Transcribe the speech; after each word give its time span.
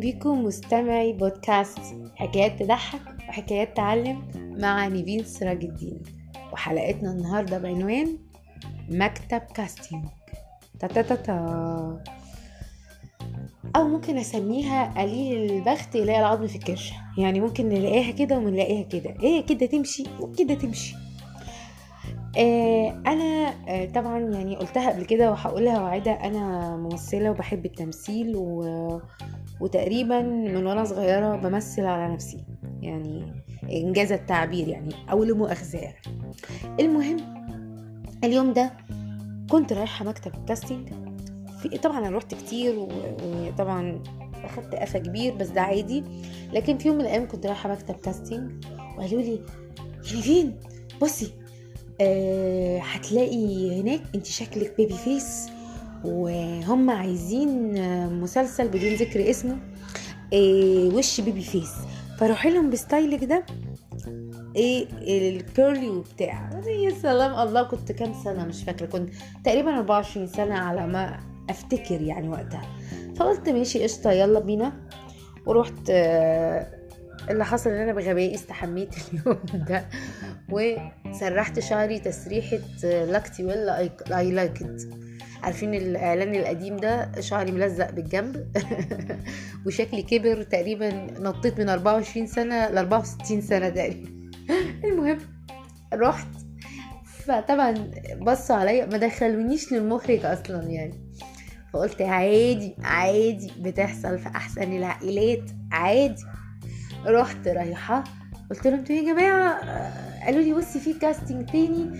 بيكم 0.00 0.44
مستمعي 0.44 1.12
بودكاست 1.12 1.78
حكايات 2.16 2.62
تضحك 2.62 3.00
وحكايات 3.28 3.76
تعلم 3.76 4.28
مع 4.36 4.86
نيفين 4.88 5.24
سراج 5.24 5.64
الدين. 5.64 6.02
وحلقتنا 6.52 7.10
النهارده 7.10 7.58
بعنوان 7.58 8.18
مكتب 8.88 9.38
كاستنج 9.38 10.04
تا 10.80 10.86
تا 10.86 11.02
تا 11.02 11.14
تا. 11.14 12.04
أو 13.76 13.88
ممكن 13.88 14.18
أسميها 14.18 15.00
قليل 15.00 15.50
البخت 15.50 15.94
يلاقي 15.94 16.20
العظم 16.20 16.46
في 16.46 16.56
الكرشة. 16.56 16.94
يعني 17.18 17.40
ممكن 17.40 17.68
نلاقيها 17.68 18.10
كده 18.10 18.38
ونلاقيها 18.38 18.82
كده. 18.82 19.14
هي 19.20 19.42
كده 19.42 19.66
تمشي 19.66 20.04
وكده 20.20 20.54
تمشي. 20.54 20.94
آه 22.38 23.02
أنا 23.06 23.54
آه 23.68 23.84
طبعا 23.84 24.18
يعني 24.18 24.56
قلتها 24.56 24.90
قبل 24.90 25.04
كده 25.04 25.30
وهقولها 25.30 25.80
وعيدة 25.82 26.12
أنا 26.12 26.76
ممثلة 26.76 27.30
وبحب 27.30 27.66
التمثيل 27.66 28.36
و... 28.36 29.00
وتقريبا 29.60 30.22
من 30.22 30.66
وأنا 30.66 30.84
صغيرة 30.84 31.36
بمثل 31.36 31.84
على 31.84 32.14
نفسي 32.14 32.44
يعني 32.82 33.42
إنجاز 33.72 34.12
التعبير 34.12 34.68
يعني 34.68 34.94
أو 35.10 35.24
لمؤاخذه 35.24 35.94
المهم 36.80 37.16
اليوم 38.24 38.52
ده 38.52 38.72
كنت 39.50 39.72
رايحة 39.72 40.04
مكتب 40.04 40.32
كاستنج 40.48 40.88
في 41.62 41.68
طبعا 41.78 41.98
أنا 41.98 42.16
رحت 42.16 42.34
كتير 42.34 42.74
وطبعا 42.78 44.02
أخدت 44.44 44.74
قفا 44.74 44.98
كبير 44.98 45.34
بس 45.34 45.48
ده 45.48 45.60
عادي. 45.60 46.04
لكن 46.52 46.78
في 46.78 46.88
يوم 46.88 46.96
من 46.96 47.02
الأيام 47.04 47.28
كنت 47.28 47.46
رايحة 47.46 47.72
مكتب 47.72 47.94
كاستنج 47.94 48.64
وقالوا 48.98 49.22
لي 49.22 49.40
فين 50.02 50.60
بصي 51.02 51.32
آه 52.00 52.78
هتلاقي 52.78 53.80
هناك 53.80 54.02
انت 54.14 54.26
شكلك 54.26 54.76
بيبي 54.76 54.94
فيس 54.94 55.48
وهم 56.04 56.90
عايزين 56.90 57.72
مسلسل 58.20 58.68
بدون 58.68 58.94
ذكر 58.94 59.30
اسمه 59.30 59.56
آه 60.34 60.90
وش 60.94 61.20
baby 61.20 61.40
face. 61.42 61.72
فروحي 62.18 62.50
لهم 62.50 62.70
بستايلك 62.70 63.24
ده 63.24 63.44
إيه 64.56 64.86
ال 65.30 65.40
curly 65.40 65.88
وبتاع. 65.88 66.50
يا 66.84 66.90
سلام 67.02 67.48
الله 67.48 67.62
كنت 67.62 67.92
كام 67.92 68.12
سنة؟ 68.24 68.44
مش 68.44 68.64
فاكرة 68.64 68.86
كنت 68.86 69.10
تقريبا 69.44 69.76
24 69.78 70.26
سنة 70.26 70.54
على 70.54 70.86
ما 70.86 71.20
أفتكر 71.50 72.00
يعني 72.00 72.28
وقتها. 72.28 72.62
فقلت 73.16 73.48
ماشي 73.48 73.82
قشطة 73.82 74.12
يلا 74.12 74.40
بينا. 74.40 74.72
ورحت 75.46 75.90
آه 75.90 76.66
اللي 77.30 77.44
حصل 77.44 77.70
إن 77.70 77.80
أنا 77.80 77.92
بغبائي 77.92 78.34
استحميت 78.34 78.94
اليوم 79.12 79.38
ده. 79.68 79.88
وسرحت 80.50 81.58
شعري 81.60 81.98
تسريحة 81.98 82.58
لاكتي 82.82 83.44
ولا 83.44 83.78
اي 84.18 84.30
لايك 84.30 84.62
ات 84.62 84.82
عارفين 85.42 85.74
الإعلان 85.74 86.34
القديم 86.34 86.76
ده 86.76 87.20
شعري 87.20 87.52
ملزق 87.52 87.90
بالجنب. 87.90 88.46
وشكلي 89.66 90.02
كبر 90.02 90.42
تقريبا 90.42 90.90
نطيت 91.20 91.60
من 91.60 91.68
24 91.68 92.26
سنة 92.26 92.68
ل 92.68 92.78
64 92.78 93.40
سنة 93.40 93.68
تقريبا. 93.68 94.10
المهم 94.84 95.18
رحت. 95.94 96.28
فطبعا 97.04 97.90
بصوا 98.20 98.56
عليا 98.56 98.86
ما 98.86 98.98
دخلونيش 98.98 99.72
للمخرج 99.72 100.24
أصلا 100.24 100.62
يعني. 100.62 101.10
فقلت 101.72 102.02
عادي 102.02 102.76
عادي 102.82 103.52
بتحصل 103.60 104.18
في 104.18 104.28
أحسن 104.28 104.72
العائلات 104.72 105.50
عادي. 105.72 106.22
رحت 107.06 107.48
رايحة 107.48 108.04
قلت 108.50 108.66
لهم 108.66 108.78
أنتوا 108.78 108.96
يا 108.96 109.12
جماعة؟ 109.12 109.60
قالوا 110.24 110.42
لي 110.42 110.52
بصي 110.52 110.80
في 110.80 110.94
كاستنج 110.94 111.50
تاني. 111.50 111.90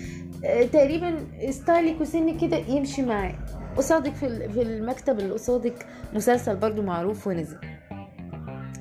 تقريبا 0.72 1.26
ستايلك 1.50 2.00
وسنك 2.00 2.40
كده 2.40 2.56
يمشي 2.56 3.02
معاه 3.02 3.34
قصادك 3.76 4.14
في 4.14 4.48
في 4.48 4.62
المكتب 4.62 5.18
اللي 5.18 5.32
قصادك 5.32 5.86
مسلسل 6.14 6.56
برضو 6.56 6.82
معروف 6.82 7.26
ونزل. 7.26 7.58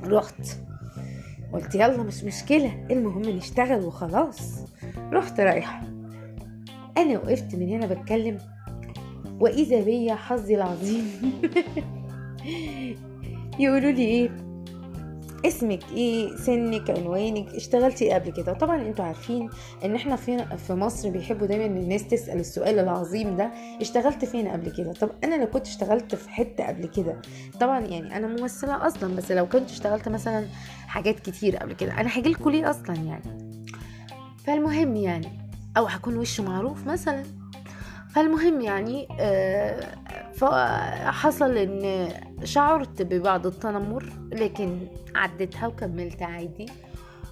رحت. 0.05 0.47
قلت 1.53 1.75
يلا 1.75 2.03
مش 2.03 2.23
مشكلة. 2.23 2.87
المهم 2.91 3.21
نشتغل 3.21 3.85
وخلاص. 3.85 4.65
رحت 5.11 5.39
رايحة. 5.39 5.81
أنا 6.97 7.19
وقفت 7.19 7.55
من 7.55 7.69
هنا 7.69 7.85
بتكلم. 7.85 8.37
وإذا 9.39 9.83
بيا 9.83 10.15
حظي 10.15 10.55
العظيم. 10.55 11.09
يقولوا 13.59 13.91
لي 13.91 14.05
إيه؟ 14.05 14.48
اسمك 15.45 15.79
إيه 15.91 16.35
سنك 16.35 16.89
عنوانك 16.89 17.55
اشتغلتي 17.55 18.05
إيه 18.05 18.13
قبل 18.13 18.31
كده؟ 18.31 18.53
طبعا 18.53 18.81
أنتوا 18.81 19.05
عارفين 19.05 19.49
ان 19.85 19.95
إحنا 19.95 20.15
في 20.15 20.57
في 20.57 20.73
مصر 20.73 21.09
بيحبوا 21.09 21.47
دايما 21.47 21.65
الناس 21.65 22.07
تسأل 22.07 22.39
السؤال 22.39 22.79
العظيم 22.79 23.37
ده 23.37 23.51
اشتغلت 23.81 24.25
فين 24.25 24.47
قبل 24.47 24.71
كده؟ 24.71 24.93
طب 24.93 25.09
أنا 25.23 25.35
لو 25.35 25.47
كنت 25.47 25.67
اشتغلت 25.67 26.15
في 26.15 26.29
حتة 26.29 26.67
قبل 26.67 26.87
كده 26.87 27.21
طبعا 27.59 27.79
يعني 27.79 28.17
أنا 28.17 28.27
ممثلة 28.27 28.87
أصلا 28.87 29.15
بس 29.15 29.31
لو 29.31 29.47
كنت 29.47 29.69
اشتغلت 29.69 30.09
مثلا 30.09 30.45
حاجات 30.87 31.19
كتير 31.19 31.57
قبل 31.57 31.73
كده 31.73 31.91
أنا 32.01 32.17
هاجي 32.17 32.29
لكم 32.29 32.49
ليه 32.49 32.69
أصلا 32.69 32.95
يعني. 32.95 33.23
فالمهم 34.45 34.95
يعني 34.95 35.27
أو 35.77 35.85
هكون 35.85 36.17
وش 36.17 36.39
معروف 36.41 36.87
مثلا. 36.87 37.23
فالمهم 38.09 38.61
يعني 38.61 39.07
فحصل 40.33 41.57
إن 41.57 42.07
شعرت 42.43 43.01
ببعض 43.01 43.47
التنمر 43.47 44.05
لكن 44.31 44.79
عديتها 45.15 45.67
وكملت 45.67 46.21
عادي. 46.21 46.65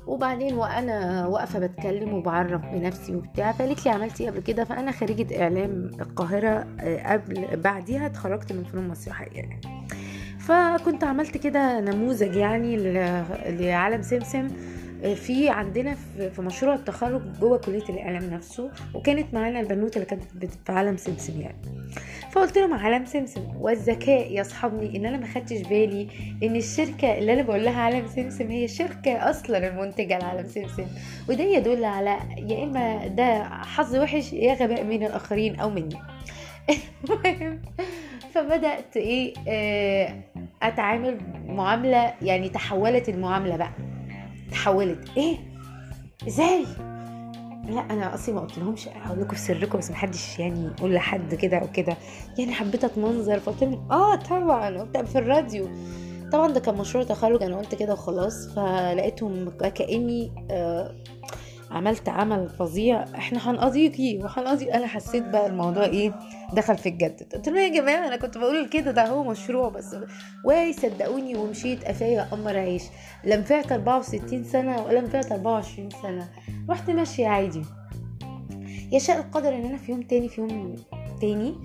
وبعدين 0.07 0.53
وأنا 0.53 1.27
واقفة 1.27 1.59
بتكلم 1.59 2.13
وبعرف 2.13 2.61
بنفسي 2.61 3.15
وبتاع 3.15 3.51
فقالت 3.51 3.85
لي 3.85 3.91
عملتي 3.91 4.23
إيه 4.23 4.29
قبل 4.29 4.39
كده؟ 4.39 4.63
فأنا 4.63 4.91
خريجة 4.91 5.41
إعلام 5.43 5.91
القاهرة 6.01 6.67
قبل 7.05 7.47
بعديها 7.57 8.05
اتخرجت 8.05 8.53
من 8.53 8.63
فنون 8.63 8.87
مسرحية 8.87 9.27
يعني. 9.31 9.61
فكنت 10.39 11.03
عملت 11.03 11.37
كده 11.37 11.79
نموذج 11.79 12.35
يعني 12.35 12.77
لعالم 13.45 14.01
سمسم 14.01 14.47
في 15.15 15.49
عندنا 15.49 15.95
في 16.35 16.41
مشروع 16.41 16.75
التخرج 16.75 17.21
جوه 17.39 17.57
كلية 17.57 17.83
الإعلام 17.89 18.23
نفسه 18.33 18.71
وكانت 18.93 19.33
معانا 19.33 19.59
البنوتة 19.59 19.95
اللي 19.95 20.05
كانت 20.05 20.23
في 20.65 20.71
عالم 20.71 20.97
سمسم 20.97 21.41
يعني. 21.41 21.57
فقلت 22.31 22.57
لهم 22.57 22.73
عالم 22.73 23.05
سمسم 23.05 23.41
والذكاء 23.59 24.39
يصحبني 24.39 24.97
إن 24.97 25.05
أنا 25.05 25.17
ما 25.17 25.27
خدتش 25.27 25.61
بالي 25.61 26.07
إن 26.43 26.55
الشركة 26.55 27.17
اللي 27.17 27.33
أنا 27.33 27.41
بقول 27.41 27.65
لها 27.65 27.81
عالم 27.81 28.07
سمسم 28.07 28.51
هي 28.51 28.65
الشركة 28.65 29.29
أصلا 29.29 29.67
المنتجة 29.67 30.17
لعالم 30.19 30.47
سمسم. 30.47 30.85
وده 31.29 31.43
يدل 31.43 31.85
على 31.85 32.17
يا 32.37 32.63
إما 32.63 33.07
ده 33.07 33.43
حظ 33.43 33.95
وحش 33.95 34.33
يا 34.33 34.53
غباء 34.53 34.83
من 34.83 35.03
الآخرين 35.03 35.55
أو 35.59 35.69
مني. 35.69 35.97
المهم 37.03 37.61
فبدأت 38.33 38.97
إيه 38.97 39.33
أتعامل 40.61 41.17
معاملة 41.47 42.13
يعني 42.21 42.49
تحولت 42.49 43.09
المعاملة 43.09 43.55
بقى. 43.57 43.71
تحولت. 44.51 44.99
إيه؟ 45.17 45.37
إزاي؟ 46.27 46.63
لا 47.69 47.81
أنا 47.81 48.13
أصلي 48.13 48.35
ما 48.35 48.41
قلت 48.41 48.57
لهمش 48.57 48.87
أقول 48.87 49.21
لكم 49.21 49.35
في 49.35 49.41
سركم 49.41 49.77
بس 49.77 49.91
محدش 49.91 50.39
يعني 50.39 50.71
يقول 50.79 50.93
لحد 50.93 51.35
كده 51.35 51.57
أو 51.57 51.71
كده. 51.71 51.97
يعني 52.37 52.53
حبيت 52.53 52.83
أتمنظر 52.83 53.39
فقلت 53.39 53.63
لهم 53.63 53.91
آه 53.91 54.15
طبعا. 54.15 54.77
قلت 54.81 54.97
في 54.97 55.17
الراديو. 55.17 55.69
طبعا 56.31 56.51
ده 56.51 56.59
كان 56.59 56.75
مشروع 56.77 57.03
تخرج. 57.03 57.43
أنا 57.43 57.57
قلت 57.57 57.75
كده 57.75 57.93
وخلاص. 57.93 58.47
فلقيتهم 58.55 59.49
كأني 59.49 60.31
آه 60.51 60.95
عملت 61.71 62.09
عمل 62.09 62.49
فظيع 62.49 63.03
إحنا 63.03 63.51
هنقضيكي 63.51 64.17
وهنقضي 64.17 64.73
أنا 64.73 64.87
حسيت 64.87 65.23
بقى 65.23 65.47
الموضوع 65.47 65.83
إيه 65.85 66.13
دخل 66.53 66.77
في 66.77 66.89
الجد. 66.89 67.27
قلت 67.33 67.47
لهم 67.49 67.57
يا 67.57 67.81
جماعة 67.81 68.07
أنا 68.07 68.15
كنت 68.17 68.37
بقول 68.37 68.69
كده 68.69 68.91
ده 68.91 69.07
هو 69.07 69.23
مشروع 69.23 69.69
بس. 69.69 69.95
واي 70.45 70.73
صدقوني 70.73 71.35
ومشيت 71.35 71.85
قفايا 71.85 72.23
قمر 72.23 72.57
عيش. 72.57 72.83
لا 73.23 73.35
نفعت 73.37 73.71
64 73.71 74.43
سنة 74.43 74.85
ولا 74.85 75.01
نفعت 75.01 75.31
24 75.31 75.89
سنة. 76.01 76.29
رحت 76.69 76.89
ماشية 76.89 77.27
عادي. 77.27 77.61
يشاء 78.91 79.17
القدر 79.19 79.55
إن 79.55 79.65
أنا 79.65 79.77
في 79.77 79.91
يوم 79.91 80.01
تاني 80.01 80.29
في 80.29 80.41
يوم 80.41 80.75
تاني 81.21 81.55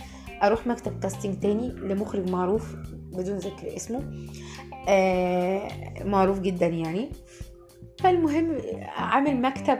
أروح 0.42 0.66
مكتب 0.66 1.00
كاستنج 1.00 1.38
تاني 1.40 1.68
لمخرج 1.68 2.30
معروف 2.30 2.74
بدون 3.12 3.36
ذكر 3.36 3.76
اسمه. 3.76 4.02
آه 4.88 5.68
معروف 6.04 6.40
جدا 6.40 6.66
يعني. 6.66 7.08
فالمهم 8.02 8.58
عامل 8.96 9.42
مكتب 9.42 9.78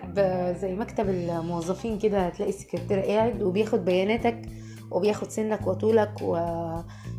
زي 0.61 0.75
مكتب 0.75 1.09
الموظفين 1.09 1.99
كده 1.99 2.27
هتلاقي 2.27 2.49
السكرتير 2.51 3.01
قاعد 3.01 3.43
وبياخد 3.43 3.85
بياناتك 3.85 4.43
وبياخد 4.91 5.31
سنك 5.31 5.67
وطولك 5.67 6.13
و... 6.23 6.39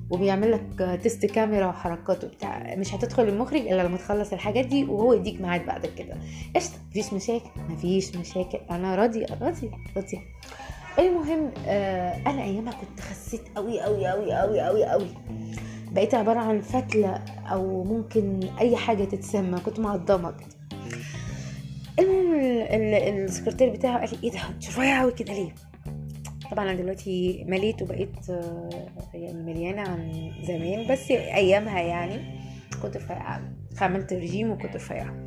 وبيعمل 0.10 0.52
لك 0.52 1.00
تيست 1.04 1.26
كاميرا 1.26 1.68
وحركات 1.68 2.24
وبتاع 2.24 2.76
مش 2.78 2.94
هتدخل 2.96 3.24
المخرج 3.24 3.60
إلا 3.62 3.82
لما 3.84 3.98
تخلص 3.98 4.34
الحاجات 4.34 4.66
دي 4.66 4.84
وهو 4.86 5.14
يديك 5.14 5.42
ميعاد 5.42 5.66
بعد 5.66 5.86
كده. 5.86 6.16
قشطة 6.56 6.76
مفيش 6.90 7.14
مشاكل 7.14 7.50
مفيش 7.70 8.16
مشاكل. 8.16 8.58
أنا 8.72 8.96
راضيه 8.96 9.26
راضيه 9.42 9.70
راضيه 9.98 10.20
المهم 11.00 11.52
آه 11.68 12.14
أنا 12.28 12.44
أيامها 12.44 12.74
كنت 12.74 13.00
خسيت 13.00 13.42
قوي 13.56 13.82
قوي 13.82 14.08
قوي 14.08 14.34
قوي 14.34 14.62
قوي 14.62 14.86
قوي 14.86 15.08
بقيت 15.92 16.14
عبارة 16.16 16.40
عن 16.40 16.62
فتلة 16.62 17.16
أو 17.52 17.84
ممكن 17.84 18.40
أي 18.60 18.76
حاجة 18.76 19.04
تتسمى 19.04 19.60
كنت 19.60 19.80
معضمة. 19.80 20.32
كده 20.32 20.62
السكرتير 22.74 23.70
بتاعه 23.70 24.00
قال 24.00 24.10
لي 24.12 24.18
إيه 24.24 24.31
ده؟ 24.31 24.40
انت 24.50 24.68
رفيعه 24.68 25.02
قوي 25.02 25.12
كده 25.12 25.34
ليه؟ 25.34 25.56
طبعا 26.52 26.66
أنا 26.66 26.74
دلوقتي 26.74 27.44
مليت 27.48 27.81
وبقيت 27.81 28.30
يعني 29.14 29.44
مليانة 29.44 29.81
عن 29.81 30.31
زمان 30.48 30.88
بس 30.92 31.12
أيامها 31.12 31.80
يعني 31.81 32.40
كنت 32.81 32.98
رفيعه 32.98 33.42
عملت 33.81 34.14
رجيم 34.14 34.52
وكنت 34.52 34.75
رفيعة. 34.75 35.25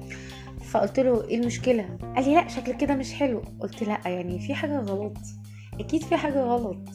فقلت 0.71 1.01
له 1.01 1.29
إيه 1.29 1.37
المشكلة؟ 1.37 1.99
قال 2.17 2.25
لي 2.25 2.35
لا 2.35 2.49
شكلك 2.49 2.77
كده 2.77 2.95
مش 2.95 3.15
حلو. 3.15 3.43
قلت 3.61 3.83
لا 3.83 4.01
يعني 4.07 4.39
في 4.39 4.55
حاجة 4.55 4.79
غلط. 4.81 5.17
أكيد 5.81 6.03
في 6.03 6.17
حاجة 6.17 6.41
غلط. 6.41 6.89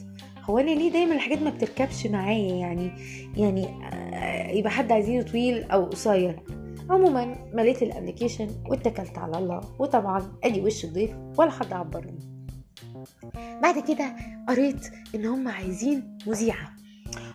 هو 0.43 0.59
أنا 0.59 0.71
ليه 0.71 0.91
دايما 0.91 1.15
الحاجات 1.15 1.41
ما 1.41 1.49
بتركبش 1.49 2.07
معايا؟ 2.07 2.55
يعني 2.55 2.91
يعني 3.37 3.65
آه، 4.13 4.51
يبقى 4.51 4.71
حد 4.71 4.91
عايزينه 4.91 5.23
طويل 5.23 5.63
أو 5.63 5.85
قصير. 5.85 6.39
عموما 6.91 7.35
مليت 7.53 7.83
الابلكيشن 7.83 8.47
واتكلت 8.69 9.17
على 9.17 9.37
الله 9.37 9.61
وطبعا 9.79 10.31
أدي 10.43 10.61
وش 10.61 10.85
الضيف 10.85 11.11
ولا 11.37 11.51
حد 11.51 11.73
عبرني. 11.73 12.19
بعد 13.63 13.79
كده 13.87 14.15
قريت 14.49 14.87
إن 15.15 15.25
هم 15.25 15.47
عايزين 15.47 16.17
مذيعة. 16.27 16.69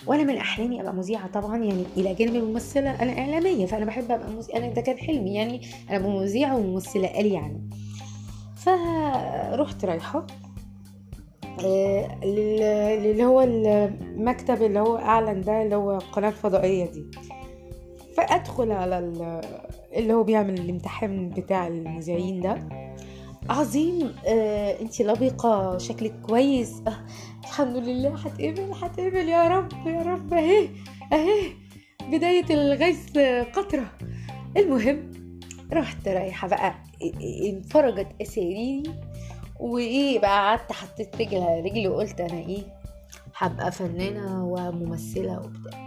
وأنا 0.06 0.22
من 0.22 0.36
أحلامي 0.36 0.80
أبقى 0.80 0.94
مذيعة 0.94 1.26
طبعا 1.26 1.56
يعني 1.56 1.84
إلى 1.96 2.14
جانب 2.14 2.34
الممثلة 2.34 3.02
أنا 3.02 3.18
اعلاميه 3.18 3.66
فأنا 3.66 3.84
بحب 3.84 4.10
أبقى 4.12 4.30
مذيعة. 4.30 4.56
أنا 4.58 4.68
ده 4.68 4.80
كان 4.80 4.98
حلمي 4.98 5.34
يعني 5.34 5.60
أنا 5.90 5.98
مذيعة 6.08 6.56
وممثلة 6.56 7.08
قال 7.08 7.26
يعني. 7.26 7.70
فرحت 8.56 9.84
رايحة 9.84 10.26
آه، 11.64 12.24
لل- 12.24 12.62
اللي 13.10 13.24
هو 13.24 13.40
المكتب 13.42 14.62
اللي 14.62 14.80
هو 14.80 14.96
أعلن 14.96 15.40
ده 15.40 15.62
اللي 15.62 15.76
هو 15.76 15.96
القناه 15.96 16.28
الفضائيه 16.28 16.86
دي. 16.92 17.06
فأدخل 18.16 18.72
على 18.72 18.98
ال- 18.98 19.40
اللي 19.96 20.12
هو 20.12 20.22
بيعمل 20.22 20.54
الامتحان 20.60 21.28
بتاع 21.28 21.66
المذيعين 21.66 22.40
ده. 22.40 22.68
عظيم. 23.50 24.14
آه 24.26 24.80
انتي 24.80 25.04
لبقة 25.04 25.78
شكلك 25.78 26.14
كويس. 26.28 26.82
آه 26.86 27.06
الحمد 27.40 27.76
لله. 27.76 28.14
هتقبل 28.14 28.72
هتقبل. 28.82 29.28
يا 29.28 29.48
رب 29.48 29.72
يا 29.86 30.02
رب. 30.02 30.34
أهي 30.34 30.68
أهي. 31.12 31.52
بداية 32.10 32.44
الغيث 32.50 33.18
قطرة. 33.54 33.86
المهم 34.56 35.10
رحت 35.72 36.08
رايحة 36.08 36.48
بقى 36.48 36.74
انفرجت 37.46 38.08
أساريري. 38.22 38.82
وإيه 39.60 40.18
بقى 40.18 40.30
قعدت 40.30 40.72
حطيت 40.72 41.16
رجل 41.20 41.36
على 41.42 41.60
رجلي 41.60 41.88
وقلت 41.88 42.20
أنا 42.20 42.38
إيه؟ 42.38 42.62
هبقى 43.36 43.72
فنانة 43.72 44.44
وممثلة 44.44 45.38
وبتاع. 45.38 45.85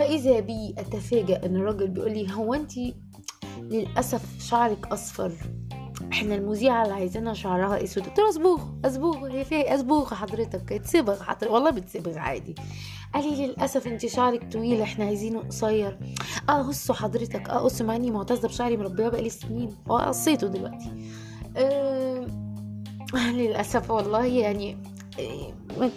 فإذا 0.00 0.40
بي 0.40 0.74
اتفاجأ 0.78 1.46
إن 1.46 1.56
الراجل 1.56 1.88
بيقول 1.88 2.12
لي 2.12 2.32
هو 2.34 2.54
انتي 2.54 2.94
للأسف 3.58 4.22
شعرك 4.38 4.86
أصفر؟ 4.86 5.32
إحنا 6.12 6.34
المذيعة 6.34 6.82
اللي 6.82 6.94
عايزينها 6.94 7.34
شعرها 7.34 7.84
أسود. 7.84 8.06
قلت 8.06 8.18
له 8.18 8.28
اصبوغ 8.28 8.60
اصبوغ 8.84 9.30
هي 9.30 9.44
فيها؟ 9.44 9.74
اصبوغ 9.74 10.14
حضرتك 10.14 10.72
اتصبغ 10.72 11.22
حضرتك. 11.22 11.50
والله 11.50 11.70
بتصبغ 11.70 12.18
عادي. 12.18 12.54
قال 13.14 13.30
لي 13.30 13.46
للأسف 13.46 13.86
انت 13.86 14.06
شعرك 14.06 14.52
طويل 14.52 14.82
إحنا 14.82 15.04
عايزينه 15.04 15.40
قصير. 15.40 15.98
آه 16.48 16.62
قصوا 16.62 16.94
حضرتك 16.94 17.48
آه 17.48 17.68
مع 17.80 17.96
إني 17.96 18.10
معتزه 18.10 18.48
بشعري 18.48 18.76
مربية 18.76 19.08
بقالي 19.08 19.30
سنين 19.30 19.76
آه 19.90 20.06
قصيته 20.08 20.46
دلوقتي. 20.46 20.92
آه 21.56 22.26
للأسف 23.36 23.90
والله 23.90 24.24
يعني 24.24 24.76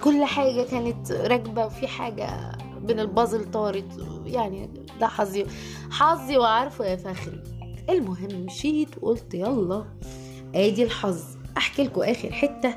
كل 0.02 0.24
حاجة 0.26 0.64
كانت 0.64 1.12
راكبة 1.12 1.66
وفي 1.66 1.88
حاجة 1.88 2.52
من 2.84 3.00
البازل 3.00 3.52
طارت 3.52 4.08
يعني 4.26 4.70
ده 5.00 5.08
حظي. 5.08 5.46
حظي 5.92 6.38
وعارفه 6.38 6.86
يا 6.86 6.96
فخري. 6.96 7.44
المهم 7.90 8.46
مشيت 8.46 8.90
وقلت 9.02 9.34
يلا. 9.34 9.86
ادي 10.56 10.84
الحظ. 10.84 11.24
احكي 11.58 11.84
لكم 11.84 12.02
اخر 12.02 12.32
حتة 12.32 12.76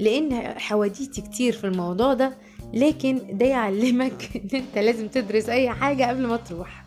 لأن 0.00 0.58
حواديتي 0.58 1.22
كتير 1.22 1.52
في 1.52 1.64
الموضوع 1.66 2.14
ده 2.14 2.38
لكن 2.74 3.20
ده 3.38 3.46
يعلمك 3.46 4.30
إن 4.36 4.48
انت 4.58 4.78
لازم 4.78 5.08
تدرس 5.08 5.48
اي 5.48 5.70
حاجة 5.70 6.04
قبل 6.08 6.26
ما 6.26 6.36
تروح. 6.36 6.84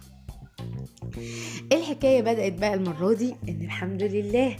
الحكاية 1.73 2.21
بدأت 2.21 2.53
بقى 2.53 2.73
المرة 2.73 3.13
دي؟ 3.13 3.35
إن 3.49 3.61
الحمد 3.61 4.03
لله. 4.03 4.55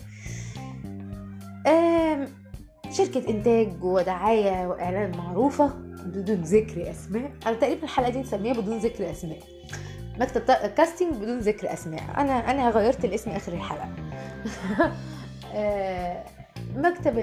شركة 2.92 3.30
إنتاج 3.30 3.84
ودعاية 3.84 4.68
وإعلان 4.68 5.18
معروفة 5.18 5.74
بدون 6.06 6.42
ذكر 6.42 6.92
أسماء. 6.92 7.32
أنا 7.48 7.56
تقريبا 7.56 7.84
الحلقة 7.84 8.10
دي 8.10 8.20
مسميها 8.20 8.54
بدون 8.54 8.78
ذكر 8.78 9.12
أسماء. 9.12 9.40
مكتب 10.20 10.42
كاستنج 10.78 11.16
بدون 11.16 11.40
ذكر 11.40 11.74
أسماء. 11.74 12.02
أنا 12.18 12.52
أنا 12.52 12.70
غيرت 12.70 13.06
الاسم 13.06 13.32
آخر 13.32 13.54
الحلقة. 13.54 13.90
آه، 15.56 16.24
مكتب 16.76 17.14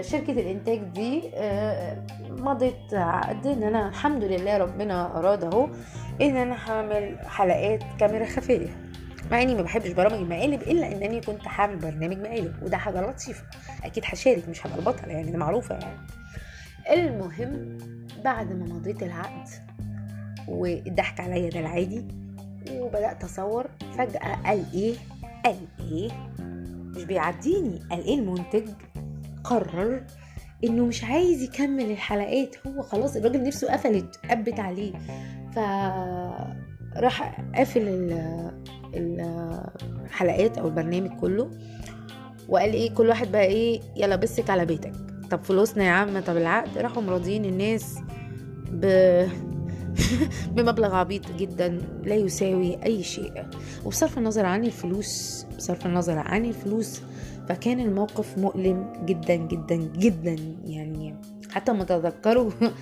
شركة 0.00 0.32
الإنتاج 0.32 0.78
دي 0.78 1.30
آه، 1.34 2.06
مضيت 2.30 2.94
عقد 2.94 3.46
إن 3.46 3.62
أنا 3.62 3.88
الحمد 3.88 4.24
لله 4.24 4.56
ربنا 4.56 5.18
أراد 5.18 5.44
أهو 5.44 5.68
إن 6.20 6.36
أنا 6.36 6.70
هعمل 6.70 7.18
حلقات 7.26 7.82
كاميرا 8.00 8.24
خفية. 8.24 8.76
مع 9.30 9.42
إني 9.42 9.54
ما 9.54 9.62
بحبش 9.62 9.90
برامج 9.90 10.14
المقالب 10.14 10.62
إلا 10.62 10.92
إنني 10.92 11.20
كنت 11.20 11.40
هعمل 11.46 11.76
برنامج 11.76 12.18
مقالب 12.18 12.62
وده 12.62 12.76
حاجة 12.76 13.00
لطيفة. 13.00 13.42
أكيد 13.84 14.04
هشارك 14.06 14.48
مش 14.48 14.66
هبقى 14.66 14.78
البطلة 14.78 15.08
يعني 15.08 15.32
ده 15.32 15.38
معروفة 15.38 15.74
يعني. 15.74 15.98
المهم 16.90 17.78
بعد 18.24 18.52
ما 18.52 18.64
مضيت 18.74 19.02
العقد 19.02 19.48
والضحك 20.48 21.20
عليا 21.20 21.50
ده 21.50 21.60
العادي 21.60 22.04
وبدأت 22.72 23.24
أصور 23.24 23.66
فجأة 23.98 24.34
قال 24.44 24.64
إيه؟ 24.74 24.94
قال 25.44 25.56
إيه؟ 25.80 26.10
مش 26.96 27.04
بيعديني 27.04 27.80
قال 27.90 28.04
إيه 28.04 28.14
المنتج؟ 28.18 28.68
قرر 29.44 30.02
إنه 30.64 30.84
مش 30.86 31.04
عايز 31.04 31.42
يكمل 31.42 31.90
الحلقات 31.90 32.56
هو 32.66 32.82
خلاص 32.82 33.16
الراجل 33.16 33.42
نفسه 33.42 33.72
قفلت 33.72 34.20
قبت 34.30 34.60
عليه. 34.60 34.92
ف 35.54 35.58
راح 36.96 37.40
قافل 37.56 37.88
ال- 37.88 39.70
الحلقات 40.04 40.58
أو 40.58 40.66
البرنامج 40.68 41.10
كله 41.20 41.50
وقال 42.48 42.72
إيه 42.72 42.90
كل 42.94 43.08
واحد 43.08 43.32
بقى 43.32 43.44
إيه 43.44 43.80
يلا 43.96 44.16
بسك 44.16 44.50
على 44.50 44.64
بيتك. 44.66 44.92
طب 45.34 45.44
فلوسنا 45.44 45.84
يا 45.84 45.90
عم 45.90 46.20
طب 46.20 46.36
العقد. 46.36 46.78
راحوا 46.78 47.02
مراضيين 47.02 47.44
الناس 47.44 47.98
ب 48.70 48.86
بمبلغ 50.54 50.94
عبيط 50.94 51.22
جدا 51.38 51.68
لا 52.04 52.14
يساوي 52.14 52.84
أي 52.84 53.02
شيء. 53.02 53.44
وبصرف 53.84 54.18
النظر 54.18 54.46
عن 54.46 54.64
الفلوس 54.64 55.46
بصرف 55.56 55.86
النظر 55.86 56.18
عن 56.18 56.44
الفلوس 56.44 57.00
فكان 57.48 57.80
الموقف 57.80 58.38
مؤلم 58.38 58.92
جدا 59.04 59.34
جدا 59.34 59.76
جدا. 59.76 60.36
يعني 60.64 61.14
حتى 61.50 61.72
ما 61.72 61.84
تذكره 61.84 62.52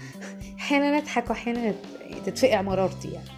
أحيانا 0.61 0.99
أضحك 0.99 1.31
واحيانا 1.31 1.75
تتفقع 2.27 2.63
مرارتي 2.63 3.09
يعني. 3.09 3.29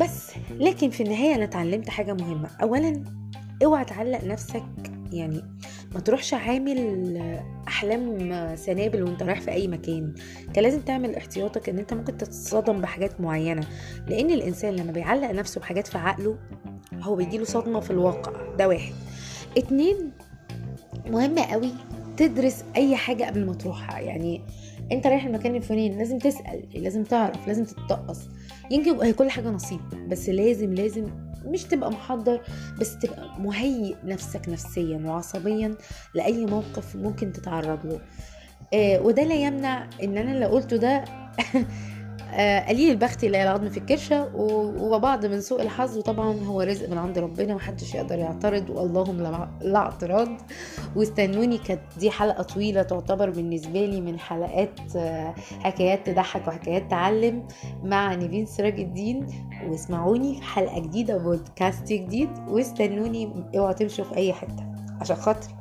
بس 0.00 0.30
لكن 0.50 0.90
في 0.90 1.02
النهاية 1.02 1.34
أنا 1.34 1.44
اتعلمت 1.44 1.88
حاجة 1.88 2.12
مهمة. 2.12 2.48
اولا 2.62 3.04
اوعى 3.64 3.84
تعلق 3.84 4.24
نفسك 4.24 4.64
يعني 5.12 5.42
ما 5.94 6.00
تروحش 6.00 6.34
عامل 6.34 7.06
أحلام 7.68 8.56
سنابل 8.56 9.02
وأنت 9.02 9.22
رايح 9.22 9.40
في 9.40 9.50
أي 9.50 9.68
مكان. 9.68 10.14
أنت 10.48 10.58
لازم 10.58 10.80
تعمل 10.80 11.16
احتياطك 11.16 11.68
إن 11.68 11.78
أنت 11.78 11.94
ممكن 11.94 12.16
تتصدم 12.16 12.80
بحاجات 12.80 13.20
معينة. 13.20 13.66
لأن 14.08 14.30
الإنسان 14.30 14.76
لما 14.76 14.92
بيعلق 14.92 15.30
نفسه 15.30 15.60
بحاجات 15.60 15.86
في 15.86 15.98
عقله 15.98 16.38
هو 17.02 17.16
بيجيله 17.16 17.44
صدمة 17.44 17.80
في 17.80 17.90
الواقع. 17.90 18.54
ده 18.56 18.68
واحد. 18.68 18.92
اتنين 19.56 20.12
مهم 21.06 21.38
قوي 21.38 21.70
تدرس 22.16 22.64
أي 22.76 22.96
حاجة 22.96 23.24
قبل 23.24 23.46
ما 23.46 23.54
تروحها 23.54 24.00
يعني 24.00 24.42
أنت 24.92 25.06
رايح 25.06 25.24
المكان 25.24 25.54
الفلاني 25.54 25.96
لازم 25.98 26.18
تسأل 26.18 26.64
لازم 26.74 27.04
تعرف 27.04 27.48
لازم 27.48 27.64
تتطقص 27.64 28.20
يمكن 28.70 29.00
هي 29.02 29.12
كل 29.12 29.30
حاجة 29.30 29.48
نصيب 29.48 29.80
بس 30.08 30.28
لازم 30.28 30.74
لازم 30.74 31.06
مش 31.44 31.64
تبقى 31.64 31.90
محضر 31.90 32.40
بس 32.80 32.98
تبقى 32.98 33.40
مهيئ 33.40 33.94
نفسك 34.04 34.48
نفسيا 34.48 34.98
وعصبيا 35.06 35.74
لأي 36.14 36.46
موقف 36.46 36.96
ممكن 36.96 37.32
تتعرض 37.32 37.86
له. 37.86 38.00
آه 38.74 39.00
وده 39.00 39.24
لا 39.24 39.34
يمنع 39.34 39.88
إن 40.02 40.18
أنا 40.18 40.32
اللي 40.32 40.46
قلته 40.46 40.76
ده 40.76 41.04
قليل 42.68 42.90
البخت 42.90 43.24
لا 43.24 43.42
العظم 43.42 43.68
في 43.68 43.76
الكرشه 43.78 44.30
و- 44.36 44.94
وبعض 44.94 45.26
من 45.26 45.40
سوء 45.40 45.62
الحظ 45.62 45.98
وطبعا 45.98 46.44
هو 46.44 46.60
رزق 46.60 46.88
من 46.88 46.98
عند 46.98 47.18
ربنا 47.18 47.54
محدش 47.54 47.94
يقدر 47.94 48.18
يعترض 48.18 48.70
واللهم 48.70 49.20
لا- 49.62 49.78
اعتراض. 49.78 50.28
واستنوني 50.96 51.58
كانت 51.58 51.80
دي 51.98 52.10
حلقة 52.10 52.42
طويلة 52.42 52.82
تعتبر 52.82 53.30
بالنسبة 53.30 53.86
لي 53.86 54.00
من 54.00 54.18
حلقات 54.18 54.80
آه، 54.96 55.34
حكايات 55.60 56.06
تضحك 56.10 56.48
وحكايات 56.48 56.90
تعلم 56.90 57.46
مع 57.84 58.14
نيفين 58.14 58.46
سراج 58.46 58.80
الدين. 58.80 59.26
واسمعوني 59.68 60.34
في 60.36 60.42
حلقة 60.42 60.80
جديدة 60.80 61.16
بودكاست 61.18 61.92
جديد. 61.92 62.30
واستنوني 62.48 63.32
اوعوا 63.56 63.72
تمشوا 63.72 64.04
في 64.04 64.16
أي 64.16 64.32
حتة 64.32 64.66
عشان 65.00 65.16
خاطري. 65.16 65.54